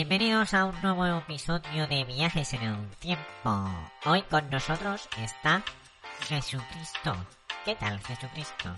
[0.00, 3.68] Bienvenidos a un nuevo episodio de Viajes en el Tiempo.
[4.06, 5.62] Hoy con nosotros está
[6.26, 7.14] Jesucristo.
[7.66, 8.70] ¿Qué tal, Jesucristo?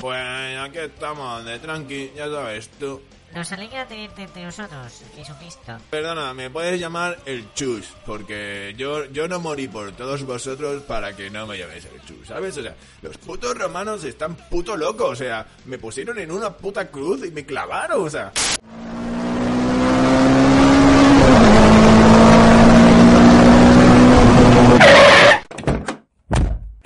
[0.00, 3.02] Pues aquí estamos, de tranqui, ya sabes tú.
[3.34, 5.76] Nos alegra tenerte entre nosotros, Jesucristo.
[5.90, 11.14] Perdona, me puedes llamar el Chus, porque yo, yo no morí por todos vosotros para
[11.14, 12.56] que no me llaméis el Chus, ¿sabes?
[12.56, 16.88] O sea, los putos romanos están puto locos, o sea, me pusieron en una puta
[16.90, 18.32] cruz y me clavaron, o sea.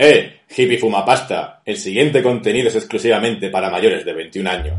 [0.00, 0.42] ¡Eh!
[0.48, 1.60] Hippie Fumapasta.
[1.64, 4.78] El siguiente contenido es exclusivamente para mayores de 21 años.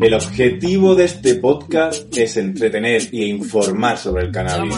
[0.00, 4.76] El objetivo de este podcast es entretener y informar sobre el cannabis.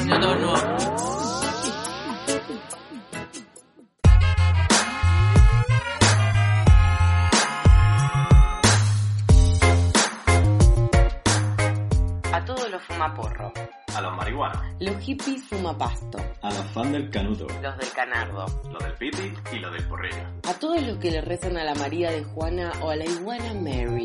[14.82, 19.58] Los hippies fumapasto, a los fans del canuto, los del canardo, lo del piti y
[19.58, 20.24] lo del porrillo.
[20.48, 23.54] a todos los que le rezan a la María de Juana o a la iguana
[23.54, 24.04] Mary,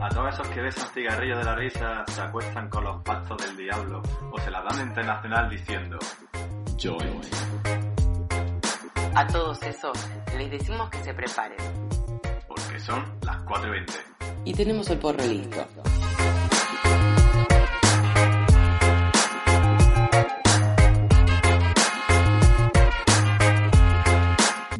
[0.00, 3.56] A todos esos que besan cigarrillos de la risa, se acuestan con los pactos del
[3.56, 4.00] diablo
[4.32, 5.98] o se la dan internacional diciendo
[6.78, 6.96] Yo.
[9.14, 9.98] a todos esos
[10.38, 11.58] les decimos que se preparen.
[12.46, 13.92] porque son las 4 y 20.
[14.44, 15.66] Y tenemos el porro listo.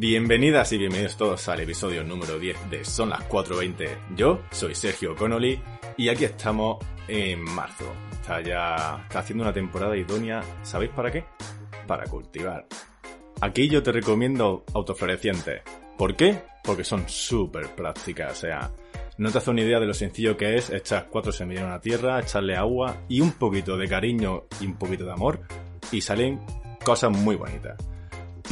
[0.01, 4.15] Bienvenidas y bienvenidos todos al episodio número 10 de Son las 4.20.
[4.15, 5.61] Yo soy Sergio Connolly
[5.95, 7.85] y aquí estamos en marzo.
[8.11, 10.41] Está ya está haciendo una temporada idónea.
[10.63, 11.23] ¿Sabéis para qué?
[11.85, 12.65] Para cultivar.
[13.41, 15.61] Aquí yo te recomiendo autoflorecientes.
[15.99, 16.45] ¿Por qué?
[16.63, 18.31] Porque son súper prácticas.
[18.31, 18.71] O sea,
[19.19, 21.79] no te hace una idea de lo sencillo que es echar cuatro semillas en una
[21.79, 25.41] tierra, echarle agua y un poquito de cariño y un poquito de amor
[25.91, 26.39] y salen
[26.83, 27.90] cosas muy bonitas.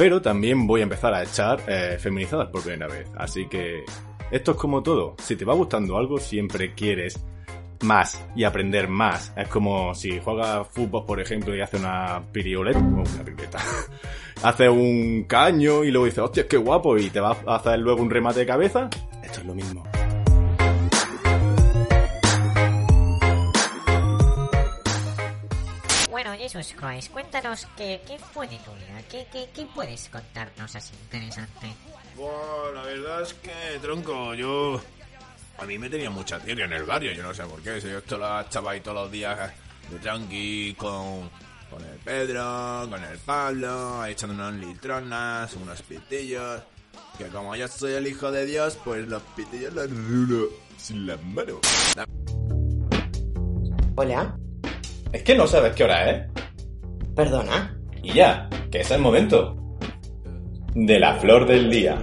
[0.00, 3.06] Pero también voy a empezar a echar eh, feminizadas por primera vez.
[3.18, 3.84] Así que
[4.30, 5.14] esto es como todo.
[5.22, 7.22] Si te va gustando algo, siempre quieres
[7.82, 9.30] más y aprender más.
[9.36, 12.78] Es como si juegas fútbol, por ejemplo, y hace una pirioleta.
[12.78, 13.58] Una pirioleta.
[14.42, 18.00] hace un caño y luego dices, hostia, qué guapo, y te vas a hacer luego
[18.00, 18.88] un remate de cabeza.
[19.22, 19.84] Esto es lo mismo.
[26.50, 29.00] Jesús Christ, cuéntanos qué, qué fue de tu vida.
[29.08, 31.68] ¿Qué, qué, qué puedes contarnos así interesante?
[32.16, 34.80] Bueno, la verdad es que, tronco, yo...
[35.58, 37.80] A mí me tenía mucha tierra en el barrio, yo no sé por qué.
[37.80, 39.52] Si yo esto lo echaba ahí todos los días
[39.90, 41.30] de tranqui con,
[41.70, 46.62] con el Pedro, con el Pablo, ahí echando unas litronas, unos pitillos.
[47.16, 51.22] Que como yo soy el hijo de Dios, pues los pitillos los rulo sin las
[51.22, 51.58] manos.
[53.94, 54.34] Hola,
[55.12, 56.29] Es que no sabes qué hora es.
[57.14, 57.76] Perdona.
[58.02, 59.56] Y ya, que es el momento.
[60.74, 62.00] De la flor del día.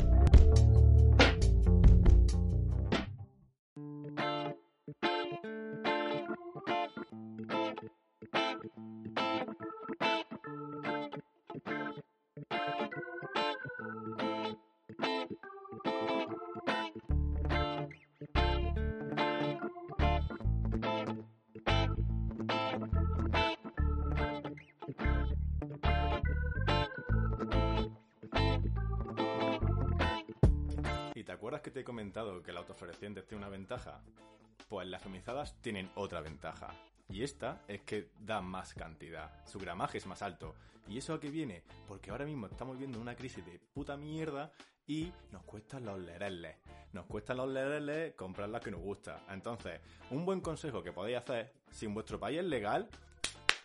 [35.62, 36.74] Tienen otra ventaja.
[37.09, 39.31] Y esta es que da más cantidad.
[39.46, 40.56] Su gramaje es más alto.
[40.88, 41.63] ¿Y eso a qué viene?
[41.88, 44.52] Porque ahora mismo estamos viendo una crisis de puta mierda
[44.86, 46.57] y nos cuestan los lereles.
[46.94, 49.22] Nos cuestan los lereles comprar las que nos gusta.
[49.30, 49.80] Entonces,
[50.12, 52.90] un buen consejo que podéis hacer, si en vuestro país es legal,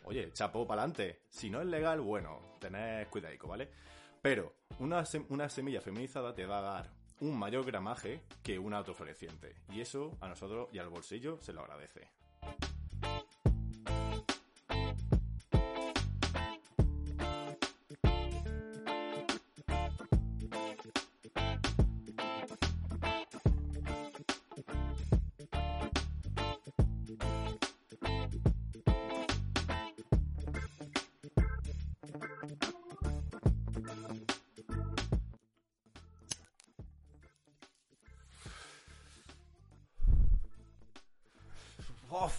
[0.05, 1.23] oye, chapo para adelante.
[1.29, 3.71] Si no es legal, bueno, tened cuidadico, ¿vale?
[4.21, 6.91] Pero una, sem- una semilla feminizada te va a dar
[7.23, 9.55] un mayor gramaje que una autofloreciente.
[9.73, 12.09] Y eso a nosotros y al bolsillo se lo agradece.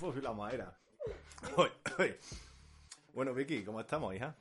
[0.06, 0.78] ¡Oh, la madera!
[1.58, 2.16] Uy, uy.
[3.14, 4.36] Bueno, Vicky, ¿cómo estamos, hija?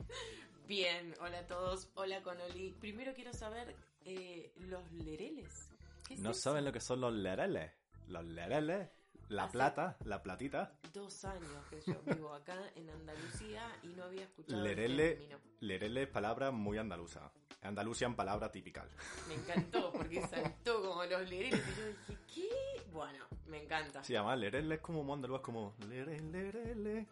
[0.67, 2.71] Bien, hola a todos, hola Conoli.
[2.81, 3.73] Primero quiero saber
[4.03, 5.69] eh, los lereles.
[6.05, 6.41] ¿Qué es ¿No eso?
[6.41, 7.71] saben lo que son los lereles?
[8.07, 8.89] Los lereles
[9.29, 10.73] La Hace plata, la platita.
[10.93, 15.39] Dos años que yo vivo acá en Andalucía y no había escuchado el Lerele, término.
[15.61, 17.31] lerele es palabra muy andaluza.
[17.63, 18.85] Andalusian palabra típica.
[19.27, 22.83] Me encantó porque saltó como los lereles y yo dije, ¿qué?
[22.91, 24.03] Bueno, me encanta.
[24.03, 27.07] Sí, además lerele es como muy andaluz, es como lere, lerele.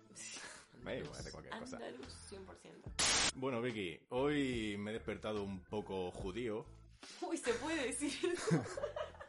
[0.84, 1.78] Me de cualquier cosa.
[1.78, 3.34] Andaluz 100%.
[3.36, 6.66] Bueno, Vicky, hoy me he despertado un poco judío.
[7.22, 8.12] Uy, ¿se puede decir?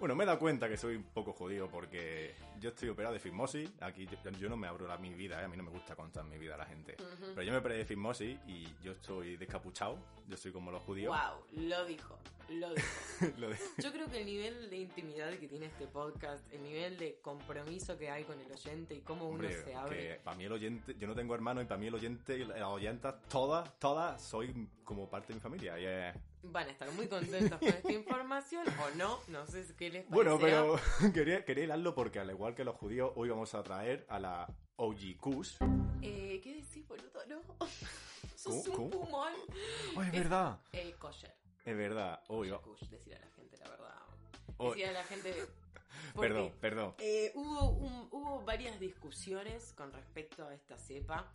[0.00, 3.20] Bueno, me he dado cuenta que soy un poco judío porque yo estoy operado de
[3.20, 3.70] fibrosis.
[3.80, 5.44] Aquí yo, yo no me abro la, mi vida, ¿eh?
[5.44, 6.96] a mí no me gusta contar mi vida a la gente.
[7.20, 9.98] Pero yo me operé de fibrosis y yo estoy descapuchado.
[10.28, 11.16] Yo soy como los judíos.
[11.16, 12.18] Wow, lo dijo,
[12.50, 12.86] lo dijo.
[13.38, 16.98] Lo de- Yo creo que el nivel de intimidad que tiene este podcast, el nivel
[16.98, 20.20] de compromiso que hay con el oyente y cómo uno Hombre, se abre.
[20.24, 22.62] para mí el oyente, yo no tengo hermano y para mí el oyente y las
[22.64, 25.78] oyentas, todas, todas, soy como parte de mi familia.
[25.78, 26.14] Y es-
[26.52, 30.38] Van a estar muy contentos con esta información o no, no sé qué les Bueno,
[30.38, 30.62] parecerá.
[31.00, 34.18] pero quería, quería hilarlo porque al igual que los judíos, hoy vamos a traer a
[34.20, 34.46] la
[34.76, 35.56] OG Kush.
[36.02, 37.24] Eh, ¿Qué decís, boludo?
[37.26, 37.40] No.
[38.36, 38.90] Sos un ¿Cómo?
[38.90, 39.32] pumón.
[39.96, 40.58] ¡Ay, es verdad!
[40.72, 41.34] Eh, kosher.
[41.64, 42.20] Es verdad.
[42.30, 43.94] Va- Kush, decir a la gente la verdad.
[44.58, 45.46] Decir a la gente...
[46.14, 46.94] porque, Perdón, perdón.
[46.98, 51.32] eh, hubo, un- hubo varias discusiones con respecto a esta cepa,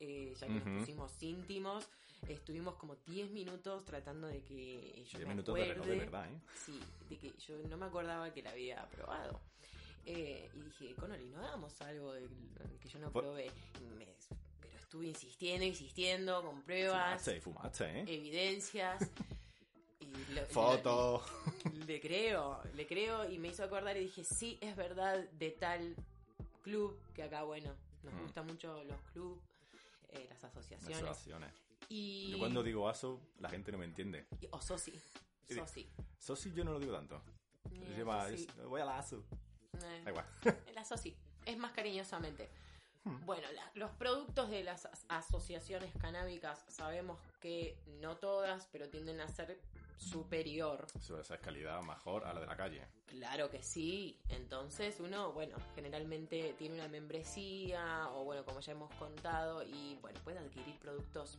[0.00, 1.88] eh, ya que nos pusimos íntimos.
[2.28, 5.98] Estuvimos como 10 minutos tratando de que yo 10 me minutos de reloj de acuerde.
[6.10, 6.40] verdad, ¿eh?
[6.64, 9.40] Sí, de que yo no me acordaba que la había probado.
[10.06, 12.28] Eh, y dije, Connolly, no hagamos algo de-
[12.80, 13.50] que yo no probé.
[13.98, 14.06] Me-
[14.60, 18.04] pero estuve insistiendo, insistiendo, con pruebas, Fumaste, fumaste, ¿eh?
[18.06, 19.00] evidencias.
[20.00, 21.22] Y lo- Fotos.
[21.74, 25.50] le, le creo, le creo y me hizo acordar y dije, sí, es verdad, de
[25.50, 25.94] tal
[26.62, 28.22] club, que acá, bueno, nos Mm.
[28.22, 29.42] gustan mucho los clubs,
[30.12, 30.96] eh, las asociaciones.
[31.02, 31.52] Asociaciones.
[31.90, 32.30] Y...
[32.30, 34.26] Yo cuando digo ASO, la gente no me entiende.
[34.40, 34.92] y- O soci,
[35.46, 35.54] Sí.
[35.56, 35.90] soci.
[36.18, 37.20] Sosi yo no lo digo tanto.
[37.72, 39.24] Eh, es- voy a la ASO.
[39.74, 40.02] Eh.
[40.04, 40.26] Da igual.
[40.66, 42.48] El asociación es más cariñosamente.
[43.04, 43.24] Hmm.
[43.26, 49.20] Bueno, la- los productos de las as- asociaciones canábicas sabemos que no todas, pero tienden
[49.20, 49.60] a ser
[49.96, 50.86] superior.
[50.98, 52.86] Eso, esa es calidad mejor a la de la calle.
[53.06, 54.18] Claro que sí.
[54.28, 60.18] Entonces uno, bueno, generalmente tiene una membresía o bueno, como ya hemos contado y bueno,
[60.22, 61.38] puede adquirir productos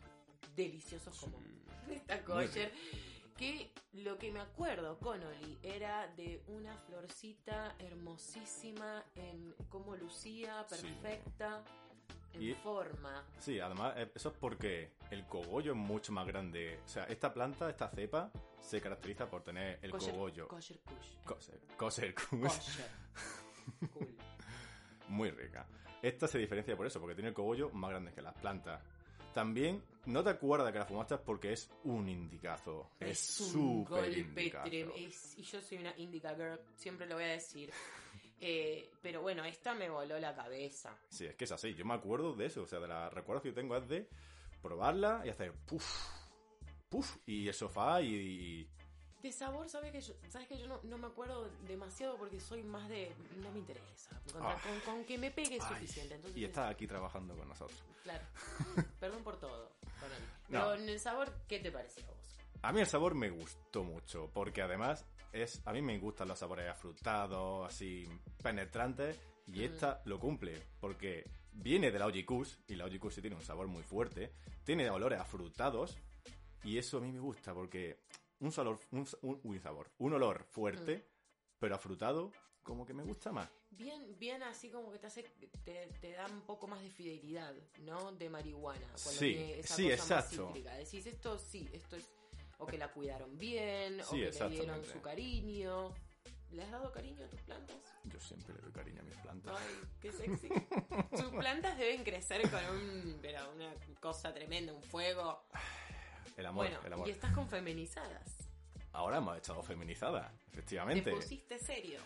[0.56, 1.38] deliciosos como
[1.90, 2.72] esta kosher.
[3.38, 10.76] Que lo que me acuerdo, Connolly, era de una florcita hermosísima en cómo lucía, Sí.
[11.02, 11.64] perfecta,
[12.34, 13.26] en Y- forma.
[13.40, 16.80] Sí, además, eh, eso es porque el cogollo es mucho más grande.
[16.86, 20.48] O sea, esta planta, esta cepa, se caracteriza por tener el Kosher- cogollo.
[20.48, 21.24] Kosher kush.
[21.26, 22.40] Kosher, kosher kush.
[22.42, 22.86] Kosher.
[23.94, 24.18] Cool.
[25.10, 25.66] Muy rica.
[26.02, 28.82] Esta se diferencia por eso, porque tiene el cogollo más grande que las plantas.
[29.34, 32.92] También, no te acuerdas que la fumaste porque es un indicazo.
[33.00, 34.68] Es súper indicazo.
[34.96, 37.72] es- y yo soy una indica girl, siempre lo voy a decir.
[38.44, 40.98] Eh, pero bueno, esta me voló la cabeza.
[41.10, 41.76] Sí, es que es así.
[41.76, 42.64] Yo me acuerdo de eso.
[42.64, 44.10] O sea, de los recuerdos que yo tengo es de
[44.64, 45.86] probarla y hacer puff,
[46.90, 48.08] puff, y el sofá y...
[48.16, 48.70] y-
[49.22, 52.64] De sabor, ¿sabes que yo, sabes que yo no, no me acuerdo demasiado porque soy
[52.64, 53.14] más de...
[53.38, 54.20] No me interesa.
[54.32, 54.58] Con, Ah.
[54.64, 56.16] con- con que me pegue es Ay, suficiente.
[56.16, 57.84] Entonces, y está aquí trabajando con nosotros.
[58.04, 58.24] Claro.
[59.00, 59.72] Perdón por todo.
[60.00, 60.18] Perdón.
[60.50, 60.60] No.
[60.60, 62.18] Pero en el sabor, ¿qué te pareció a vos?
[62.64, 66.38] A mí el sabor me gustó mucho, porque además es a mí me gustan los
[66.40, 68.08] sabores afrutados, así
[68.44, 73.14] penetrantes, y esta lo cumple, porque viene de la Oji Kush, y la Oji Kush
[73.16, 75.98] sí tiene un sabor muy fuerte, tiene olores afrutados,
[76.64, 78.00] y eso a mí me gusta, porque
[78.42, 81.08] un sabor, un, un- sabor, un olor fuerte,
[81.60, 82.32] pero afrutado,
[82.64, 83.50] como que me gusta más.
[83.72, 85.24] Bien, bien así como que te hace,
[85.64, 88.12] te, te da un poco más de fidelidad, ¿no?
[88.12, 88.86] De marihuana.
[89.04, 90.44] Cuando Sí, tiene esa sí, cosa exacto.
[90.46, 90.76] Más cítrica.
[90.76, 92.12] Decís, esto sí, esto es,
[92.58, 95.94] o que la cuidaron bien, o Sí, que le dieron su cariño.
[96.52, 97.78] ¿Le has dado cariño a tus plantas?
[98.04, 99.56] Yo siempre le doy cariño a mis plantas.
[99.58, 100.50] Ay, qué sexy.
[101.12, 105.46] Tus plantas deben crecer con un, pero una cosa tremenda, un fuego.
[106.42, 107.08] El amor, bueno, el amor.
[107.08, 108.50] y estás con feminizadas.
[108.94, 111.12] Ahora hemos estado feminizadas, Te efectivamente.
[111.12, 112.00] pusiste serio.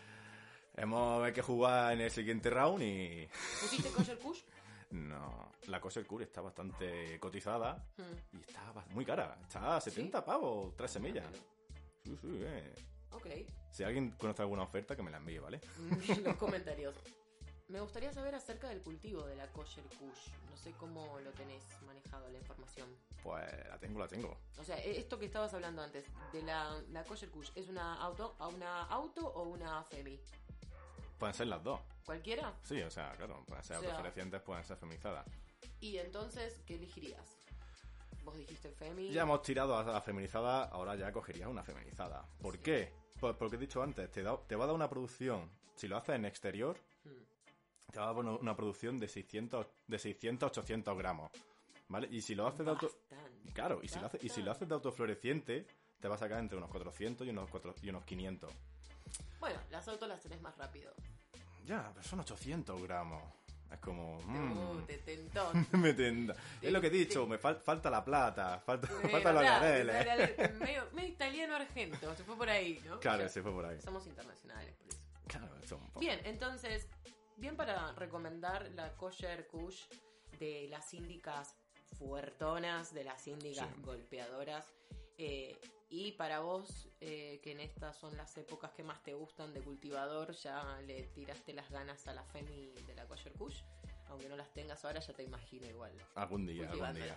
[0.75, 3.30] Hemos que jugar en el siguiente round y...
[3.62, 4.42] ¿Pusiste kosher kush?
[4.92, 8.38] No, la del Cure está bastante cotizada Hmm.
[8.38, 9.38] y está muy cara.
[9.42, 11.25] Está a 70 pavos, tres semillas.
[12.04, 12.74] Sí, sí, eh.
[13.12, 13.27] Ok.
[13.72, 15.60] Si alguien conoce alguna oferta, que me la envíe, ¿vale?
[16.10, 16.94] en los comentarios.
[17.68, 20.30] Me gustaría saber acerca del cultivo de la kosher kush.
[20.50, 22.88] No sé cómo lo tenés manejado la información.
[23.24, 24.38] Pues la tengo, la tengo.
[24.60, 27.96] O sea, e- esto que estabas hablando antes, de la, la kosher kush, ¿es una
[28.02, 30.20] auto, a una auto o una femi?
[31.18, 31.80] Pueden ser las dos.
[32.06, 32.54] ¿Cualquiera?
[32.64, 35.26] Sí, o sea, claro, pueden ser O sea- autoferecientes, pueden ser feminizadas.
[35.80, 37.36] Y entonces, ¿qué elegirías?
[38.24, 39.12] Vos dijiste femi.
[39.12, 42.28] Ya hemos tirado a la feminizada, ahora ya cogerías una feminizada.
[42.42, 42.94] ¿Por qué?
[43.20, 45.98] Pues porque he dicho antes, te, da- te va a dar una producción si lo
[45.98, 46.78] haces en exterior,
[47.96, 51.32] te va a dar una, producción de 600, de 600 800 gramos.
[51.88, 52.10] ¿Vale?
[52.12, 52.88] Y si lo haces de auto...
[52.88, 55.66] Bastante, Claro, y si, lo haces, y si lo haces de autofloreciente,
[56.02, 58.52] te va a sacar entre unos 400 y unos, 4 y unos 500.
[59.40, 60.92] Bueno, las autos las tenés más rápido.
[61.66, 63.24] Ya, pero son 800 gramos.
[63.72, 64.22] Es como...
[64.24, 65.54] mm, Uh, te tentó.
[65.78, 66.36] me tenda.
[66.62, 70.84] Es lo que he dicho, me fal- falta la plata, falta, faltan los era medio,
[70.92, 73.00] medio italiano argento, se fue por ahí, ¿no?
[73.00, 73.80] Claro, Ya se fue por ahí.
[73.80, 75.00] Somos internacionales, por eso.
[75.28, 76.00] Claro, poco.
[76.02, 76.90] Bien, entonces,
[77.38, 79.84] bien para recomendar la Kosher Kush
[80.39, 81.56] de las síndicas
[81.98, 83.82] fuertonas, de las síndicas Sí.
[83.82, 84.72] golpeadoras.
[85.18, 85.58] eh,
[85.89, 89.62] y para vos, eh, que en estas son las épocas que más te gustan de
[89.62, 93.62] cultivador, ya le tiraste las ganas a la Femi de la Kosher Kush.
[94.08, 95.94] Aunque no las tengas ahora, ya te imagino igual.
[96.15, 97.15] Algún día, algún día.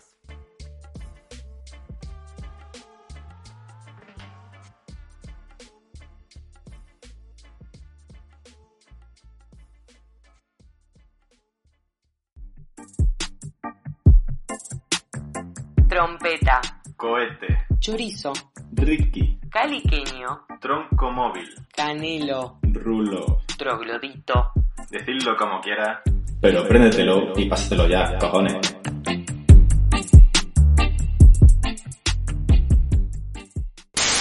[15.99, 16.61] Trompeta,
[16.97, 17.67] Cohete.
[17.81, 18.33] Chorizo,
[18.75, 21.49] Ricky, caliqueño, Tronco móvil.
[21.75, 23.43] canelo, Rulo.
[23.59, 24.53] troglodito.
[24.93, 26.01] Decidlo como quiera.
[26.41, 28.55] Pero préndetelo y pásatelo ya, cojones.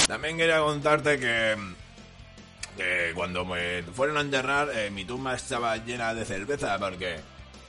[0.07, 1.55] También quería contarte que,
[2.75, 7.17] que cuando me fueron a enterrar, eh, mi tumba estaba llena de cerveza porque,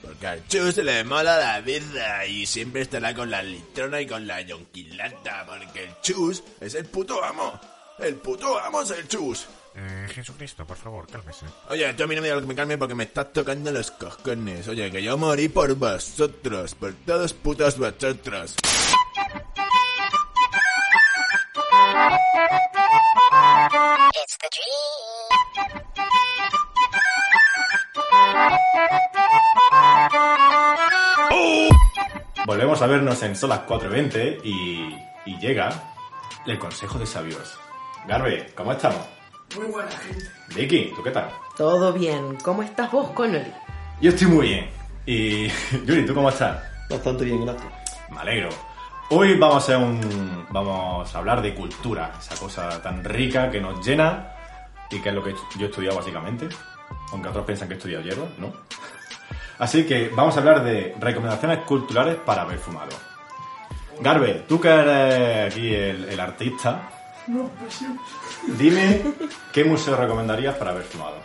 [0.02, 4.26] porque al Chus le mola la birra y siempre estará con la litrona y con
[4.26, 7.60] la yonquilata porque el Chus es el puto amo.
[7.98, 9.46] El puto amo es el Chus.
[9.74, 11.46] Eh, Jesucristo, por favor, cálmese.
[11.68, 13.90] Oye, tú a mí no me digas que me calme porque me estás tocando los
[13.92, 14.66] cojones.
[14.68, 18.56] Oye, que yo morí por vosotros, por todos putos vosotros.
[32.78, 34.94] Volvemos a vernos en Son las 4.20 y,
[35.26, 35.68] y llega
[36.46, 37.58] el consejo de sabios.
[38.06, 39.00] Garbe, ¿cómo estamos?
[39.56, 40.30] Muy buena gente.
[40.54, 41.28] Vicky, ¿tú qué tal?
[41.56, 43.52] Todo bien, ¿cómo estás vos, Connolly?
[44.00, 44.70] Yo estoy muy bien.
[45.06, 45.48] Y
[45.86, 46.62] Yuri, ¿tú cómo estás?
[46.88, 47.72] Bastante bien, gracias.
[48.10, 48.50] Me alegro.
[49.10, 53.84] Hoy vamos a un, vamos a hablar de cultura, esa cosa tan rica que nos
[53.84, 54.34] llena
[54.88, 56.48] y que es lo que yo he estudiado básicamente,
[57.10, 58.52] aunque otros piensan que he estudiado hierba, ¿no?
[59.58, 62.90] Así que vamos a hablar de recomendaciones culturales para haber fumado.
[64.00, 66.88] Garbe, tú que eres aquí el, el artista,
[67.26, 67.86] No, pues sí.
[68.56, 69.02] dime
[69.52, 71.16] qué museo recomendarías para haber fumado.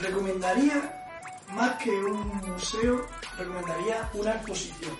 [0.00, 1.08] Recomendaría,
[1.52, 4.96] más que un museo, recomendaría una exposición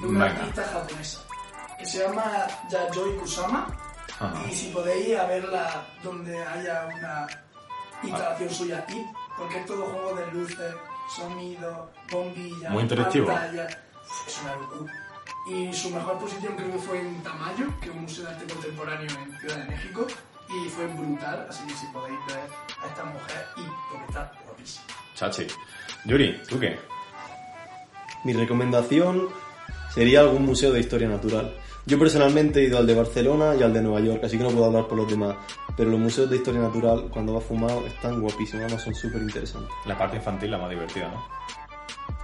[0.00, 0.38] de una Venga.
[0.40, 1.20] artista japonesa
[1.78, 2.24] que se llama
[2.70, 3.66] Yayoi Kusama.
[4.18, 4.32] Ajá.
[4.48, 7.26] Y si podéis a verla donde haya una
[8.02, 9.02] instalación suya aquí,
[9.36, 10.74] porque es todo juego de luces,
[11.14, 11.90] sonido,
[12.70, 13.26] Muy interactivo.
[13.26, 13.66] pantalla.
[14.26, 14.92] Es una locura.
[15.48, 18.52] Y su mejor posición creo que fue en Tamayo, que es un museo de arte
[18.52, 20.06] contemporáneo en Ciudad de México,
[20.48, 22.38] y fue brutal, así que si podéis ver
[22.82, 24.84] a esta mujer, y porque está guapísima.
[25.14, 25.46] Chachi.
[26.04, 26.78] Yuri, ¿tú qué?
[28.24, 29.28] Mi recomendación
[29.94, 31.56] sería algún museo de historia natural.
[31.86, 34.50] Yo personalmente he ido al de Barcelona y al de Nueva York, así que no
[34.50, 35.36] puedo hablar por los demás.
[35.76, 39.70] Pero los museos de historia natural, cuando vas fumado, están guapísimos, además son súper interesantes.
[39.84, 41.24] La parte infantil la más divertida, ¿no?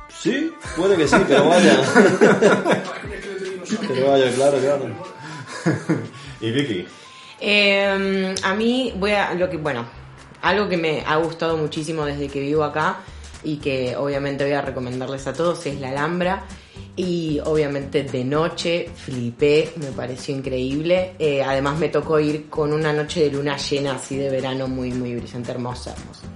[0.08, 1.80] Sí, puede que sí, pero vaya.
[3.88, 4.84] pero vaya, claro, claro.
[6.40, 6.86] Y Vicky,
[7.40, 9.86] Eh, a mí voy a lo que bueno,
[10.42, 12.98] algo que me ha gustado muchísimo desde que vivo acá
[13.44, 16.44] y que obviamente voy a recomendarles a todos es la Alhambra
[16.96, 21.14] y obviamente de noche flipé, me pareció increíble.
[21.18, 24.90] Eh, además me tocó ir con una noche de luna llena así de verano muy
[24.92, 26.26] muy brillante, hermosa, hermosa.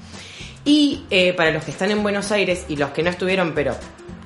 [0.65, 3.77] Y eh, para los que están en Buenos Aires y los que no estuvieron, pero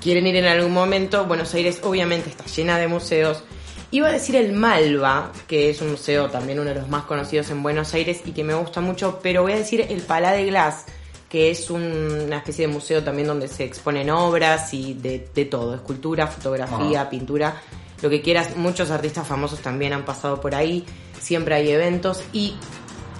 [0.00, 3.42] quieren ir en algún momento, Buenos Aires obviamente está llena de museos.
[3.90, 7.50] Iba a decir el Malva, que es un museo también uno de los más conocidos
[7.50, 10.46] en Buenos Aires y que me gusta mucho, pero voy a decir el Palais de
[10.46, 10.86] Glass,
[11.30, 15.44] que es un- una especie de museo también donde se exponen obras y de, de
[15.46, 17.54] todo, escultura, fotografía, pintura,
[18.02, 18.56] lo que quieras.
[18.56, 20.84] Muchos artistas famosos también han pasado por ahí,
[21.20, 22.54] siempre hay eventos y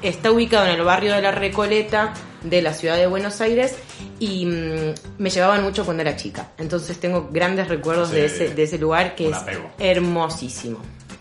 [0.03, 2.13] está ubicado en el barrio de la Recoleta
[2.43, 3.75] de la ciudad de Buenos Aires
[4.19, 6.53] y mm, me llevaban mucho cuando era chica.
[6.59, 9.71] Entonces tengo grandes recuerdos Sí, de, ese, de ese lugar que es apego.
[9.79, 10.79] hermosísimo.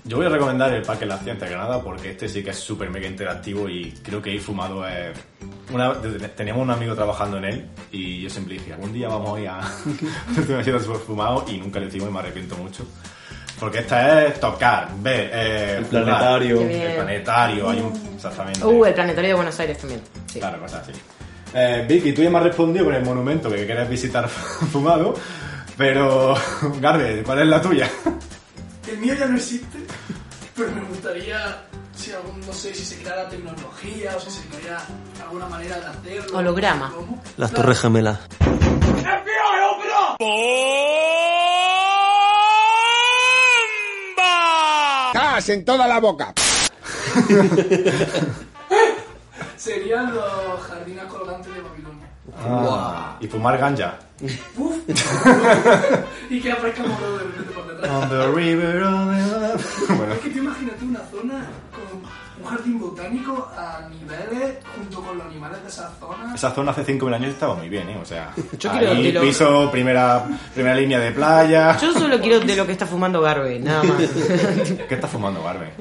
[0.10, 2.58] Yo voy a recomendar el Parque La Ciencia de Granada porque este sí que es
[2.58, 4.88] súper mega interactivo y creo que he fumado.
[4.90, 5.14] eh,
[5.72, 5.94] una,
[6.36, 9.48] teníamos un amigo trabajando en él y yo siempre dije, algún día vamos a ir
[9.50, 9.60] a.
[10.38, 12.88] Estoy haciendo súper fumado y nunca lo hicimos y me arrepiento mucho.
[13.60, 16.04] Porque esta es tocar, ver, eh, El fumar.
[16.06, 16.62] planetario.
[16.62, 18.14] El planetario, hay un.
[18.16, 18.66] Exactamente.
[18.66, 20.02] Uh, el planetario de Buenos Aires también.
[20.26, 20.40] Sí.
[20.40, 21.00] Claro, cosas así.
[21.54, 24.28] Eh, Vicky, tú ya me has respondido con el monumento que quieres visitar
[24.72, 25.14] fumado,
[25.78, 26.36] pero
[26.82, 27.88] Garde, ¿cuál es la tuya?
[28.90, 29.78] El mío ya no existe,
[30.60, 31.64] pero me gustaría,
[31.96, 34.84] si algún, no sé, si se creara tecnología o si se creara
[35.24, 36.38] alguna manera de hacerlo.
[36.38, 36.92] Holograma.
[36.94, 37.24] ¿Cómo?
[37.38, 38.20] Las Torres Gemelas.
[45.14, 46.34] ¡Gas en toda la boca!
[49.56, 52.10] Serían los jardines colgantes de Babilonia.
[52.38, 53.98] Ah, y fumar ganja.
[54.58, 54.76] ¡Uf!
[56.30, 57.49] y que aparezca morado de detrás.
[57.88, 62.80] On the river of the- Bueno, Es que tú imagínate una zona con un jardín
[62.80, 66.34] botánico a niveles junto con los animales de esa zona.
[66.36, 68.00] esa zona hace 5.000 años estaba muy bien, ¿eh?
[68.02, 71.78] O sea, Yo quiero ahí de lo- piso, primera, primera línea de playa.
[71.80, 73.98] Yo solo quiero de lo que está fumando Garbe, nada más.
[74.88, 75.72] ¿Qué está fumando, Garbe?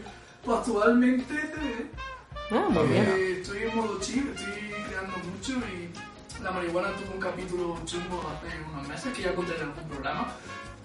[0.44, 1.86] Pues actualmente eh,
[2.50, 3.04] Ah, muy bien.
[3.04, 4.52] eh, estoy en modo chill, estoy
[4.88, 9.54] creando mucho y la marihuana tuvo un capítulo chungo hace unos meses que ya conté
[9.56, 10.28] en algún programa.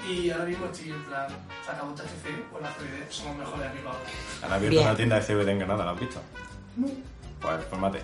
[0.10, 1.27] Y ahora mismo estoy en plan,
[1.67, 4.10] acabó THC o la CBD, somos mejores amigos ahora.
[4.43, 4.88] Han abierto Bien.
[4.88, 6.19] una tienda de CBD en Granada, ¿la has visto?
[7.41, 8.00] Pues, fórmate.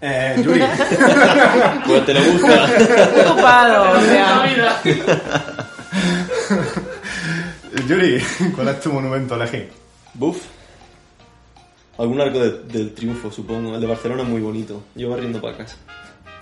[0.00, 0.60] Eh, Yuri,
[1.86, 2.66] Pues te lo busca.
[2.66, 4.82] Muy ocupado, o sea.
[7.88, 8.22] Yuri,
[8.54, 9.70] ¿cuál es tu monumento elegir?
[10.14, 10.42] Buf.
[11.98, 13.74] Algún arco de- del triunfo, supongo.
[13.74, 14.82] El de Barcelona es muy bonito.
[14.94, 15.76] Yo barriendo para casa.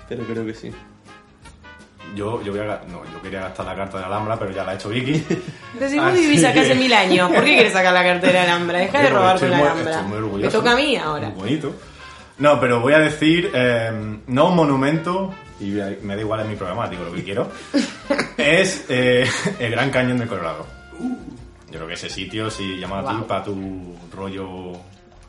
[0.08, 0.70] Pero creo que sí.
[2.14, 4.72] Yo, yo, voy a, no, yo quería gastar la carta de Alhambra, pero ya la
[4.72, 5.24] ha hecho Vicky.
[5.78, 8.38] Pero si vos vivís acá hace mil años, ¿por qué quieres sacar la cartera de
[8.50, 8.78] Alhambra?
[8.78, 10.02] Deja de robarte la Alhambra.
[10.38, 11.30] Me toca a mí ahora.
[11.30, 11.74] Muy bonito.
[12.38, 13.90] No, pero voy a decir, eh,
[14.26, 15.70] no un monumento, y
[16.02, 17.50] me da igual en mi programa, digo lo que quiero,
[18.36, 19.26] es eh,
[19.58, 20.66] el Gran Cañón de Colorado.
[21.70, 23.26] Yo creo que ese sitio, si llama a ti Wow.
[23.26, 24.72] para tu rollo.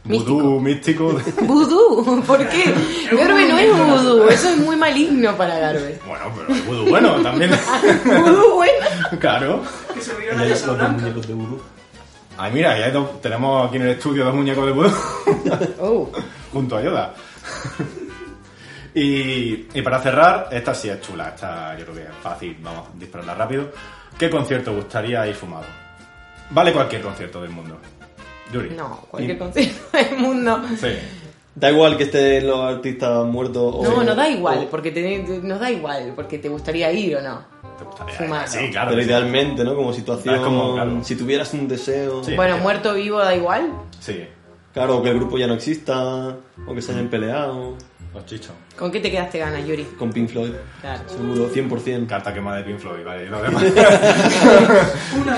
[0.04, 1.14] Vudú místico.
[1.42, 2.74] Vudú, ¿por qué?
[3.16, 3.72] Garbe no es
[4.04, 6.00] vudú, eso es muy maligno para Garbe.
[6.06, 7.52] bueno, pero el vudú bueno también.
[8.06, 8.74] Vudú bueno.
[9.20, 9.64] claro.
[9.94, 11.62] Que se los dos muñecos de vudú.
[12.38, 14.92] Ay, mira, ya hay dos- tenemos aquí en el estudio dos muñecos de vudú.
[15.80, 16.12] Oh.
[16.52, 17.14] junto a Yoda.
[18.94, 22.88] y, y para cerrar, esta sí es chula, esta yo creo que es fácil, vamos
[22.90, 23.72] a dispararla rápido.
[24.18, 25.66] ¿Qué concierto gustaría ir fumado?
[26.50, 27.80] Vale cualquier concierto del mundo.
[28.54, 28.70] Yuri.
[28.76, 30.62] No, cualquier Y- concierto del mundo.
[30.80, 30.88] Sí.
[31.56, 33.84] Da igual que estén los artistas muertos o...
[33.84, 37.22] No, no da igual, o- porque te, nos da igual, porque te gustaría ir o
[37.22, 37.42] no.
[37.78, 38.16] ¿Te gustaría?
[38.16, 38.48] Fumado.
[38.48, 38.90] Sí, claro.
[38.92, 39.08] Pero sí.
[39.08, 39.76] idealmente, ¿no?
[39.76, 40.36] Como situación...
[40.36, 41.04] Es como, claro.
[41.04, 42.24] Si tuvieras un deseo...
[42.24, 42.36] Sí.
[42.36, 43.72] Bueno, muerto vivo da igual.
[44.00, 44.26] Sí,
[44.74, 46.36] Claro, o que el grupo ya no exista,
[46.66, 47.78] o que se hayan peleado.
[48.12, 48.54] los chichos.
[48.76, 49.84] ¿Con qué te quedaste ganas, Yuri?
[50.00, 50.54] Con Pink Floyd.
[50.82, 51.04] Claro.
[51.08, 52.08] Seguro, 100%.
[52.08, 53.26] Carta quemada de Pink Floyd, vale.
[53.26, 53.64] y lo demás.
[55.22, 55.38] Una,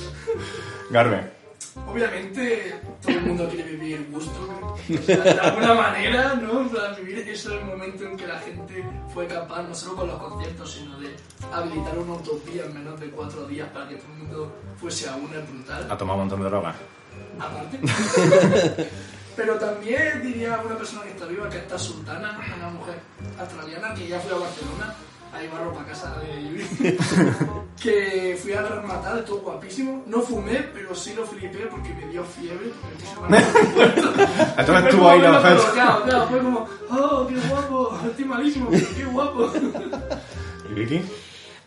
[0.90, 1.39] Garbe.
[1.86, 4.32] Obviamente, todo el mundo quiere vivir gusto.
[4.72, 6.68] O sea, de alguna manera, ¿no?
[6.68, 10.18] Plan, vivir eso el momento en que la gente fue capaz, no solo con los
[10.18, 11.14] conciertos, sino de
[11.52, 15.16] habilitar una utopía en menos de cuatro días para que todo el mundo fuese a
[15.16, 15.86] una es brutal.
[15.90, 16.76] Ha tomado un montón de drogas.
[17.38, 17.80] aparte.
[19.36, 22.98] Pero también diría una persona que está viva, que está Sultana, una mujer
[23.38, 24.94] australiana que ya fue a Barcelona,
[25.32, 26.64] ahí barro para casa de Yuri,
[27.80, 30.02] que fui a rematar, estuvo guapísimo.
[30.06, 32.70] No fumé, pero sí lo flipé porque me dio fiebre.
[34.58, 35.62] Entonces estuvo ahí la oferta.
[35.62, 39.52] colocado, claro, fue como, oh, qué guapo, estoy malísimo, pero qué guapo.
[40.70, 41.02] ¿Y Vicky?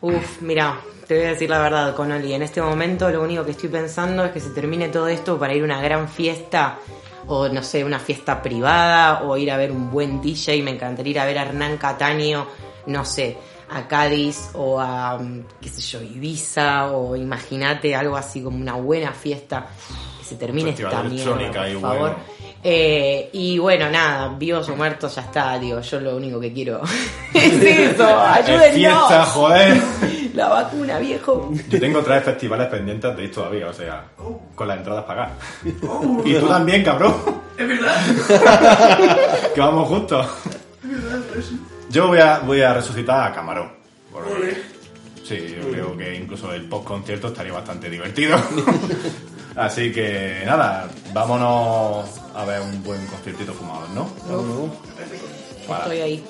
[0.02, 2.34] Uf, mira, te voy a decir la verdad, Conoli.
[2.34, 5.54] En este momento lo único que estoy pensando es que se termine todo esto para
[5.54, 6.80] ir a una gran fiesta,
[7.28, 10.62] o no sé, una fiesta privada, o ir a ver un buen DJ.
[10.62, 12.48] Me encantaría ir a ver a Hernán Cataño,
[12.88, 13.38] no sé,
[13.74, 18.74] a Cádiz, o a, mm, qué sé yo, Ibiza, o imagínate algo así como una
[18.74, 19.66] buena fiesta.
[20.20, 22.00] Que se termine Festival esta mierda, por y favor.
[22.00, 22.16] bueno.
[22.66, 26.82] Eh, y bueno, nada, vivos o muertos ya está, digo, yo lo único que quiero
[27.34, 28.74] es eso, Es ayúdennos.
[28.74, 29.82] fiesta, joder.
[30.34, 31.52] La vacuna, viejo.
[31.70, 34.06] Yo tengo tres festivales pendientes de ir todavía, o sea,
[34.56, 35.34] con las entradas pagadas.
[35.64, 37.14] Y tú también, cabrón,
[37.56, 38.02] Es verdad,
[39.54, 40.26] que vamos juntos.
[41.94, 43.72] Yo voy a, voy a resucitar a Camarón.
[44.12, 44.62] porque-
[45.24, 48.36] sí, yo creo que incluso el post concierto estaría bastante divertido.
[49.56, 54.10] Así que nada, vámonos a ver un buen conciertito fumado, ¿no?
[55.84, 56.26] Estoy ahí.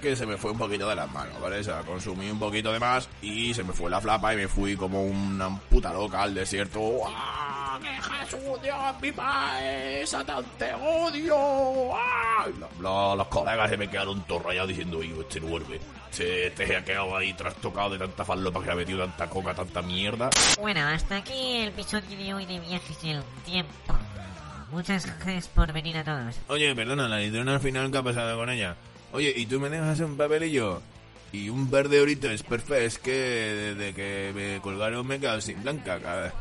[0.00, 1.58] Que se me fue un poquito de las manos, ¿vale?
[1.60, 4.48] O sea, consumí un poquito de más y se me fue la flapa y me
[4.48, 6.80] fui como una puta loca al desierto.
[7.06, 7.78] ¡Ah!
[7.82, 10.06] ¡Que Jesús, Dios, mi padre!
[10.06, 11.94] ¡Satán, te odio!
[11.94, 12.46] ¡Ah!
[12.48, 15.80] Y los, los- los colegas se me quedaron todos rayados diciendo, "Ivo, este no vuelve.
[16.10, 19.52] Este, este se ha quedado ahí trastocado de tanta falopa que ha metido tanta coca,
[19.54, 20.30] tanta mierda.
[20.58, 23.72] Bueno, hasta aquí el episodio de hoy de Viajes en el Tiempo.
[24.70, 26.34] Muchas gracias por venir a todos.
[26.48, 28.74] Oye, perdona, la litrona al final, ¿qué ha pasado con ella?
[29.12, 30.82] Oye, ¿y tú me dejas hacer un papelillo?
[31.32, 35.40] Y un verde ahorita es perfecto, es que desde que me colgaron me he quedado
[35.40, 36.32] sin blanca, cada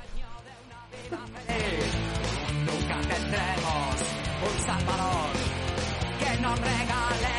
[2.66, 3.96] Nunca tendremos
[4.42, 5.30] un salvador
[6.20, 7.36] que nos regale.